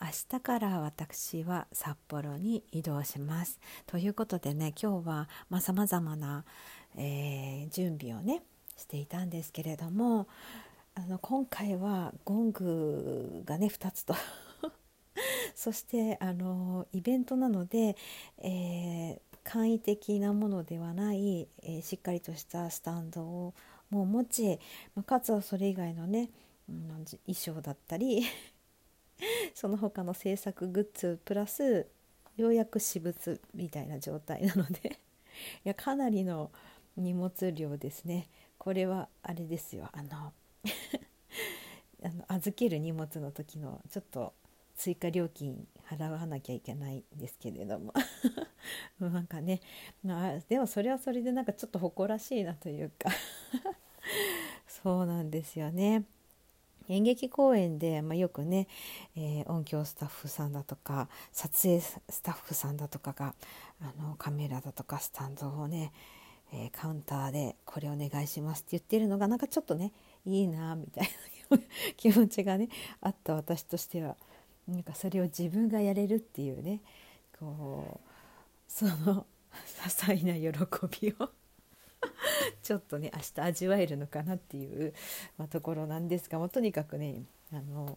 [0.00, 0.06] 明
[0.38, 3.58] 日から私は札幌に移動します。
[3.86, 5.28] ということでね今日は
[5.60, 6.44] さまざ、まな、
[6.96, 8.44] えー、準備をね
[8.76, 10.28] していたんですけれども
[10.94, 14.14] あの今回はゴングがね2つと
[15.56, 17.96] そしてあのイベントなので、
[18.38, 23.54] えー、簡易的なものではない、えー、しっかりとしたスタンドを
[23.90, 24.60] もう持ち、
[24.94, 26.30] まあ、かつはそれ以外のね、
[26.68, 26.88] うん、
[27.26, 28.24] 衣装だったり
[29.54, 31.86] その他の制作グッズプラス
[32.36, 35.00] ようやく私物みたいな状態なので
[35.64, 36.50] いやかなりの
[36.96, 38.28] 荷物量ですね。
[38.58, 39.88] これはあれですよ。
[39.92, 40.32] あの
[42.04, 44.34] あの預ける荷物の時のちょっと
[44.74, 47.92] 追加料金払わなきゃいけないんですけれども。
[49.00, 49.60] なんかね、
[50.02, 53.10] まあ、でもそれはそれでなんかちょっと誇らしいなというか。
[54.66, 56.04] そうなんですよね。
[56.88, 58.66] 演劇公演で、まあ、よくね、
[59.16, 63.34] えー、音響スタッフさんだとか撮影スタッフさんだとかが
[63.80, 65.92] あのカメラだとかスタンドをね、
[66.52, 69.92] えー、カウンターで「これお願いします」って言ってるのがなんかちょっとね
[70.24, 71.08] いいなみたい
[71.50, 71.58] な
[71.96, 72.68] 気持ちがね
[73.00, 74.16] あった私としては。
[74.68, 76.82] なんかそれを自分がやれるっていうね
[77.38, 79.26] こうその
[79.82, 81.30] 些細な喜びを。
[82.68, 84.92] ちょっとね明日味わえるのかなっていう、
[85.38, 87.96] まあ、ところなんですがもうとにかくねあの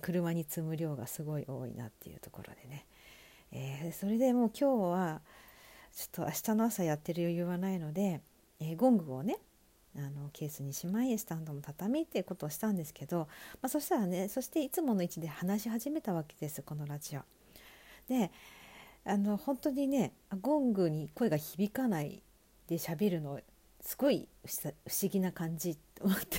[0.00, 2.86] 車に積む量がすごい多いなっていうところでね、
[3.52, 5.20] えー、それでもう今日は
[5.94, 8.22] ちょっと明日の朝やってる余裕はないので、
[8.60, 9.36] えー、ゴングをね
[9.94, 13.28] あのケースにしまいスタンドも畳っていうことをしたんですけど、
[13.60, 17.20] まあ、そしたらねそしていつもの位置で話し始めたわけですこのラジオ。
[18.08, 18.30] で
[19.04, 22.22] あの本当にねゴングに声が響かない
[22.68, 23.38] で喋るの
[23.80, 26.38] すごい不思議な感じと思って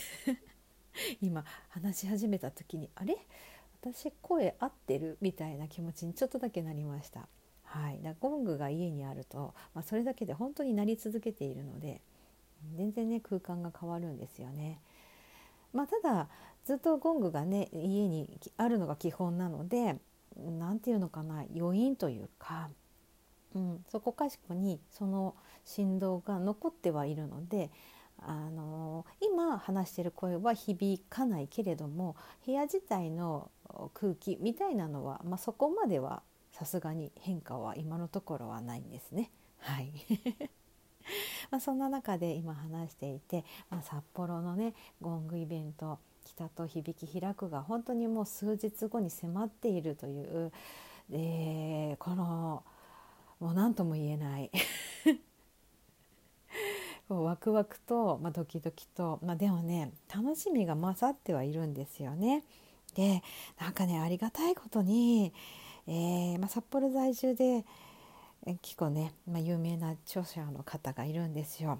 [1.21, 3.17] 今話し始めた時にあれ？
[3.81, 7.27] 私声合ってるみたいな気持ちにちょっとだけなりました。
[7.63, 12.01] はい、だゴングが家にあると、まあ、それだけで本当になり続けているので
[12.75, 14.81] 全然ね空間が変わるんですよね。
[15.73, 16.29] まあ、ただ
[16.65, 19.99] ずっとゴングがね家にあるのが基本なので
[20.35, 22.69] 何て言うのかな余韻というか
[23.55, 25.35] うん、そこかしこにその
[25.67, 27.69] 振動が残ってはいるので
[28.19, 33.51] あの今話してる声は響かないけれども部屋自体の
[33.93, 39.29] 空気みたいなのは、まあ、そこまではさすがに変化は今のところはないんですね。
[39.59, 39.91] はい
[41.51, 50.51] まあそんな中で今話していて、まあ、札幌のねゴングイベント「北と響き開く」が本当にもう数日後に迫っているという、
[51.11, 52.63] え、この
[53.39, 54.51] 「もう何とも言えない
[57.37, 62.43] クワクと、まあ、ドキドキと、まあ、でもね楽しみが勝ってはいるんですよね。
[62.95, 63.23] で
[63.59, 65.33] なんかねありがたいことに、
[65.87, 67.65] えーまあ、札幌在住で
[68.61, 71.79] 結構ね、まあ、有名な著者の方がいるんですよ。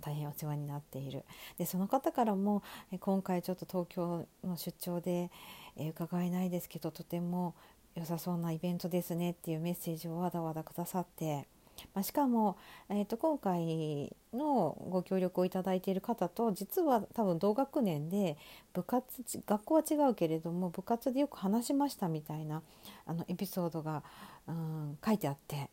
[0.00, 1.24] 大変お世話になっている
[1.56, 2.64] でその方からも
[2.98, 5.30] 今回ちょっと東京の出張で、
[5.76, 7.54] え伺えないですけどとても
[7.94, 11.46] 良さそうなイベントですねっていうメッセージをわざわざくださって、
[11.94, 12.56] まあ、しかも、
[12.88, 18.36] えー、と今回のご協力をいただいている方と実は多分同学年で
[18.72, 22.62] 部活学校は違うけれども部活でよく話しましたみたいな
[23.06, 24.02] あのエピソードが、
[24.46, 25.70] うん、書いてあって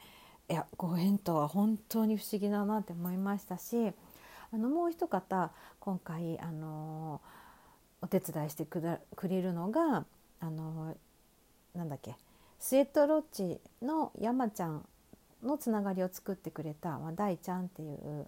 [0.50, 3.92] いやご縁とは本当に不思議だなって思いましたし
[4.54, 7.20] あのもう一方今回あの
[8.02, 8.82] お手伝いしてく
[9.28, 10.06] れるのが
[10.40, 10.96] あの
[11.74, 12.16] なんだっけ
[12.60, 14.86] スウェットロッチの山ちゃん
[15.46, 18.28] のつながりを作ってくれた、まあ、大ちゃんっていう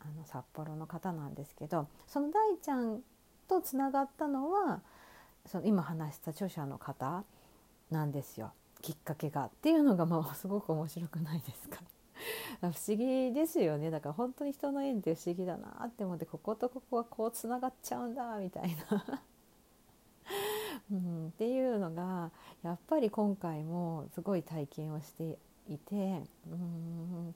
[0.00, 3.00] あの札幌の方なんですけどその大ちゃん
[3.48, 4.80] とつながったのは
[5.46, 7.24] その今話した著者の方
[7.90, 8.52] なんですよ。
[8.80, 11.80] きっかけがっていうのがまあすごく面白くないですか。
[12.60, 13.90] 不思議ですよね。
[13.90, 19.22] だから本当に人の縁って不思議だなって思ってこことここがこうつながっちゃうんだみたいな。
[20.90, 22.30] うん、っていうのが
[22.62, 25.38] やっぱり今回もすごい体験をして
[25.68, 27.34] いてうん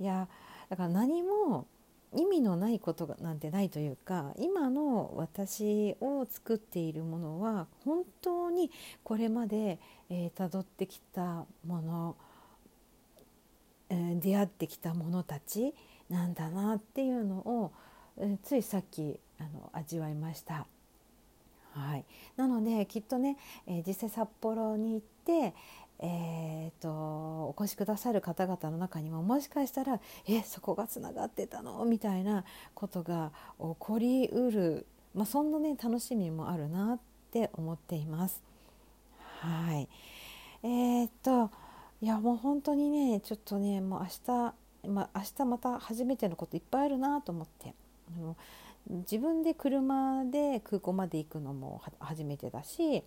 [0.00, 0.28] いや
[0.68, 1.66] だから何も
[2.14, 8.70] 意味のないことがなんてないというか今の私を作っているものは本当に
[9.04, 9.78] これまで
[10.34, 12.16] たど、えー、ってきたもの、
[13.90, 15.74] えー、出会ってきたものたち
[16.08, 17.72] なんだなっていうのを、
[18.16, 20.66] えー、ついさっきあの味わいました。
[21.72, 22.04] はい、
[22.36, 23.36] なのできっとね、
[23.66, 25.54] えー、実際札幌に行って、
[26.00, 36.98] えーと、お越しくださる方々の中にももしかしたら「えそこがつながってたの?」みたいなことが起こりうる、まあ、そんなね楽しみもあるなっ
[37.32, 38.42] て思っています。
[39.40, 39.88] はい
[40.62, 41.50] えー、っと
[42.00, 47.74] いやもう本当にねちょっとねもう明日、まあ、明日また初めてのこといっぱいあるなと思って
[48.16, 48.36] あの
[48.88, 53.02] 自分で車で空港まで行くのも初めてだし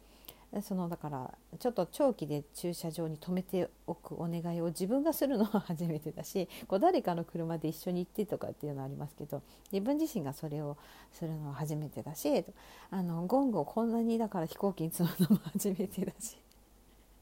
[0.62, 10.76] そのだからちょっと長期で駐車場に止めておくお願いを自分がするのは初めてだし こう誰かの車で一緒に行ってとかっていうのはありますけど自分自身がそれを
[11.14, 12.44] するのは初めてだし
[12.90, 16.38] あのゴングをこんなにだから飛行機に積むのも初めてだし。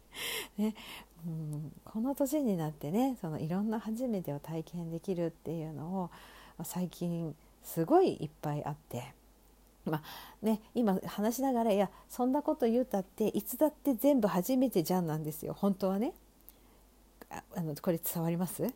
[0.57, 0.73] ね。
[1.27, 6.09] うん、この年になってねそのいろんな初めてを体験できるっていうのを
[6.63, 9.18] 最近すごいいっぱいあって。
[9.89, 15.53] まあね、今話しながらいやそんなこと言うたっていつだって全部初めてじゃんなんですよ。
[15.53, 16.13] 本当はね。
[17.29, 18.63] ああのこれ伝わります？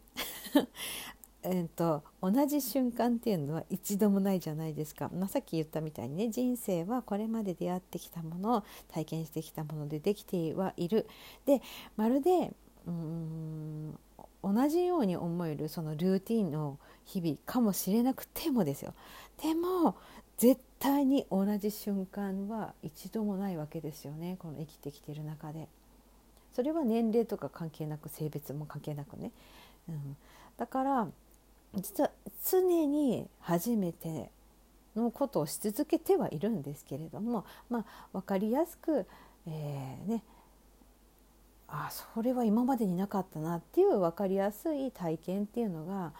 [1.44, 11.08] えっと同じ瞬間っていうのは一度もないじゃないですか、まあ、さっき言ったみたいにね人生はこれまで出会ってきたもの体験してきたものでできてはいる。
[11.46, 11.62] で
[11.98, 12.54] まるで
[12.88, 14.00] うん
[14.42, 18.94] 同じように思えるそのルーティンの日々かもしれなくてもですよ。
[19.42, 19.96] でも
[20.38, 24.36] 絶対に同じ瞬間は一度もないわけですよね。
[24.38, 25.70] この生きてきてる中で。
[26.54, 29.32] それは年齢とか関係なく性別も関係なくね、
[29.90, 30.16] うん、
[30.56, 31.08] だから
[31.74, 32.12] 実は
[32.48, 34.30] 常に初めて
[34.96, 39.08] のことをし続けてはいるんですけれども、まあ、分かりやすく、
[39.48, 40.24] えー、ね。
[41.68, 46.12] あそれは今までになかったなっていう分かりやすい体験っていうのが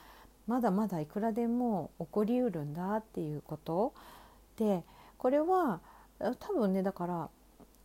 [0.48, 3.94] まだまだいくらでも起こりうるんだっていうこと
[4.58, 4.84] で
[5.18, 5.82] これは
[6.20, 7.30] 多分ねだから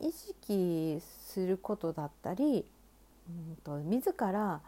[0.01, 2.65] 意識することだったり、
[3.29, 4.61] うんと、自ら、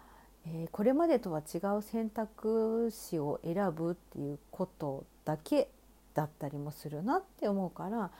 [0.46, 5.68] えー、これまでとは違う選択肢を選ぶっていうことだけ
[6.14, 8.10] だったりもするなって思うから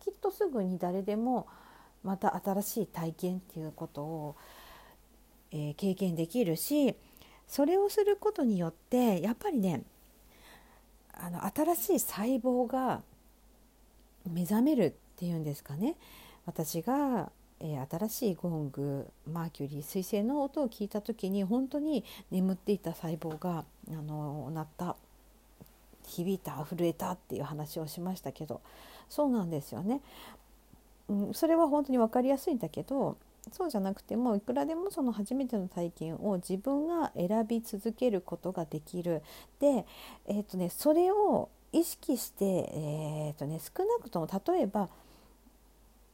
[0.00, 1.46] きっとすぐに誰でも
[2.02, 4.36] また新しい体験っていうことを、
[5.52, 6.94] えー、経験できるし
[7.46, 9.82] それをすることによってやっぱりね
[11.12, 13.02] あの新しい細胞が
[14.28, 15.96] 目覚めるっていうんですかね。
[16.46, 17.30] 私が、
[17.60, 24.96] えー、新しいゴングマーキュリー彗星の音を聞いた時に本当に眠っていた細胞があの鳴った。
[26.06, 28.60] 響いた震えたっていう話をしましたけど。
[29.10, 30.00] そうなんですよね。
[31.08, 33.16] うん、それは本当に分かりやすいんだけど
[33.50, 39.22] そうじゃなくてもいくらでもその初めての体験を自分が選び続けることができる。
[39.58, 39.84] で、
[40.26, 44.88] えーとね、それを意識して、えーとね、少なくとも例えば、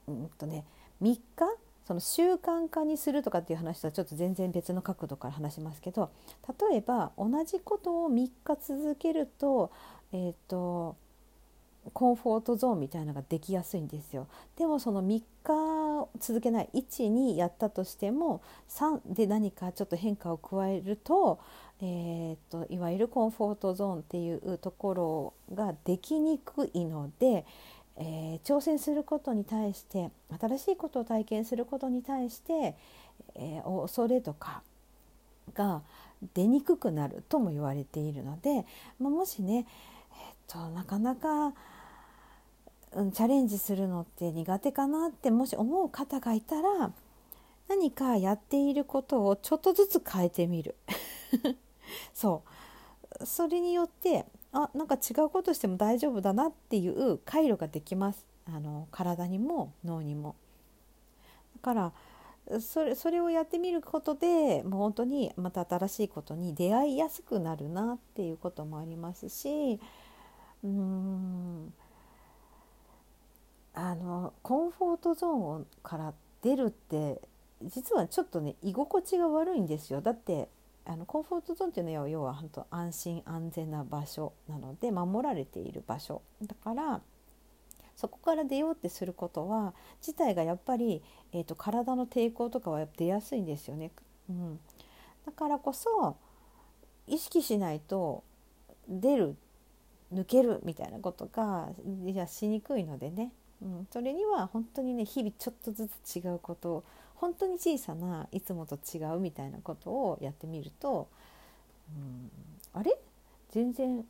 [0.08, 0.64] うんとね、
[1.02, 1.20] 3日
[1.86, 6.10] その習慣化にするとかっていう話とはちょっと全然別の角度から話しますけど
[6.70, 9.70] 例えば同じことを3日続けると,、
[10.12, 10.96] えーと
[11.92, 14.26] コンフォートゾーンみたいなのができやすいんですよ。
[14.56, 21.38] でもその3日続けない12やったとしても3で何かちょっと変化を加えると,、
[21.80, 27.46] えーと、いわゆるコンフォートゾーンっていうところができにくいので、
[27.96, 32.76] えー、挑戦することに対して新しいことを体験することに対して、
[33.34, 34.62] えー、恐れとか
[35.54, 35.82] が
[36.34, 38.66] 出にくくなるとも言われているので、
[38.98, 39.66] まあ、もしね、
[40.12, 41.52] えーとなかなか
[42.96, 46.92] うん、チャレンジするのって苦手かなってもし思う方がいたら
[47.68, 50.76] 何かやっていることをちょっとずつ変えてみる。
[52.14, 52.42] そ
[53.20, 53.26] う。
[53.26, 58.24] それによってあなんか違うことしても大丈夫だなっていう回路ができます。
[58.46, 60.34] あの体にも脳にも。
[61.56, 61.92] だから
[62.60, 69.80] それそれをやってみることでもう本当にまた新しいことに出会いやすくなるなっていうこともありますし
[70.64, 71.74] うーん。
[73.76, 77.20] あのコンフォートゾーンから出るって
[77.62, 80.00] 実はちょっとね居心地が悪いんですよ。
[80.00, 80.48] だって
[80.86, 86.22] あのコンフォートゾーンっていうのは要は本当安心安全な場所なので守られている場所。
[86.42, 87.02] だから
[87.96, 91.02] そこから出ようってすることは自体がやっぱり、
[91.32, 93.90] えーと、体の抵抗とかは出やすいんですよね。
[94.30, 94.60] うん、
[95.26, 96.16] だからこそ
[97.06, 98.24] 意識しないと
[98.88, 99.36] 出る
[100.12, 101.70] 抜けるみたいなことが
[102.06, 106.84] いやしにくいのでね、うん、それには本当にね日々ちょっとずつ違うことを
[107.14, 111.08] 本当に小さないつもと違うみたいなことをやってみると、
[111.94, 112.30] うん、
[112.74, 112.98] あれ？
[113.50, 114.04] 全然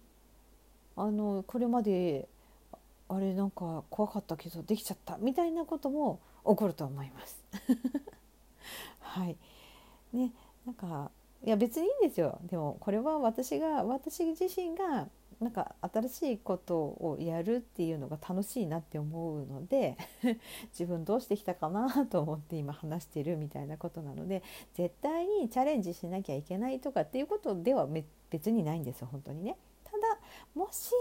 [0.96, 2.28] あのこれまで
[3.08, 7.42] あれなんか怖かったけどできちゃったみたいなことも起こると思います。
[9.00, 9.36] はい。
[10.12, 10.32] ね
[10.64, 11.10] なんか
[11.44, 12.40] いや別にいいんですよ。
[12.44, 15.08] でもこれは私が私自身が
[15.40, 19.96] なんか新しいことをやるっていうのが楽しいなって思うので
[20.72, 24.42] 自分どうしてきたかなと思って今話してるみたいなことなので
[24.74, 27.86] 絶対にチャレンジしなきゃいけないとかっていうことでは
[28.30, 29.56] 別にないんですよ本当にね。
[29.84, 30.18] ただ
[30.54, 30.92] もし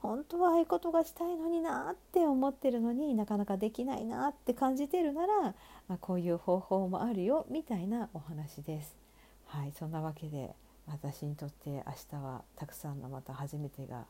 [0.00, 5.54] 本当はああいうことがしたいのになって思ってるのになかなかできないなって感じてるなら、
[6.00, 8.96] こういう方法もあるよみたいなお話です。
[9.44, 10.54] はいそんなわけで
[10.90, 14.04] 私にとって明日はたくさんのまた初めてが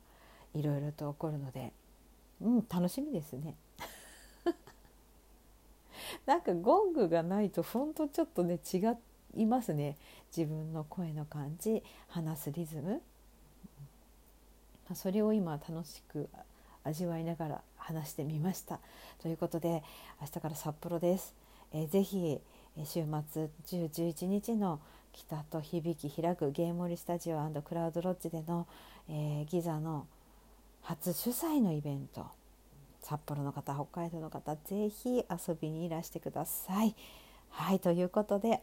[0.54, 1.72] いろいろと起こるので
[2.40, 3.54] うん楽しみですね。
[6.26, 8.78] なんかゴングがないとほんとちょっとね違
[9.34, 9.96] いますね。
[10.34, 13.02] 自分の声の感じ話すリズム。
[14.88, 16.28] まそれを今楽しく
[16.82, 18.80] 味わいながら話してみました。
[19.20, 19.82] ということで
[20.20, 21.34] 明日から札幌です、
[21.72, 22.40] えー、ぜひ
[22.84, 24.80] 週末10、11日の
[25.12, 28.67] 北と響き開くゲームリスタジオクラウドロッジでの、
[29.09, 30.07] えー、ギザの
[30.83, 32.26] 初主催のイベント
[33.00, 36.95] 札幌の方北海道の方ぜひ遊びにいらしてください。
[37.50, 38.61] はいということで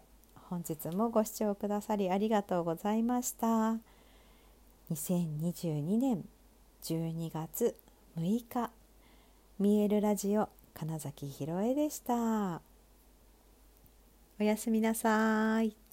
[0.50, 3.78] 本日もご視聴くださりありがとうございました。
[4.92, 6.24] 2022年
[6.84, 7.76] 12月
[8.18, 8.72] 6日
[9.60, 12.62] 見えるラジオ金崎ひろえでした。
[14.40, 15.87] おやすみなさい。